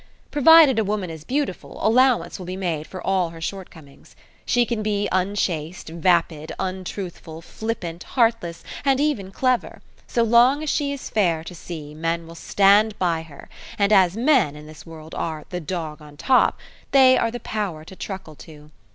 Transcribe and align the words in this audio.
Provided 0.31 0.79
a 0.79 0.83
woman 0.83 1.11
is 1.11 1.23
beautiful 1.23 1.77
allowance 1.85 2.39
will 2.39 2.45
be 2.47 2.57
made 2.57 2.87
for 2.87 3.05
all 3.05 3.29
her 3.29 3.39
shortcomings. 3.39 4.15
She 4.47 4.65
can 4.65 4.81
be 4.81 5.07
unchaste, 5.11 5.89
vapid, 5.89 6.51
untruthful, 6.57 7.43
flippant, 7.43 8.01
heartless, 8.01 8.63
and 8.83 8.99
even 8.99 9.29
clever; 9.29 9.79
so 10.07 10.23
long 10.23 10.63
as 10.63 10.71
she 10.71 10.91
is 10.91 11.11
fair 11.11 11.43
to 11.43 11.53
see 11.53 11.93
men 11.93 12.25
will 12.25 12.33
stand 12.33 12.97
by 12.97 13.21
her, 13.21 13.47
and 13.77 13.93
as 13.93 14.17
men, 14.17 14.55
in 14.55 14.65
this 14.65 14.87
world, 14.87 15.13
are 15.13 15.45
"the 15.51 15.59
dog 15.61 16.01
on 16.01 16.17
top", 16.17 16.57
they 16.89 17.15
are 17.15 17.29
the 17.29 17.39
power 17.39 17.85
to 17.85 17.95
truckle 17.95 18.33
to. 18.37 18.71